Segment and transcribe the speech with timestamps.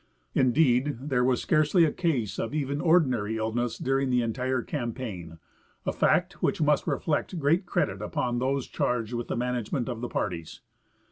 [0.33, 5.37] Indeed, there was scarcely a case of even ordinary illness during the entire campaign,
[5.85, 10.09] a fact wdiich must reflect great credit upon those charged with the management of the
[10.09, 10.61] parties.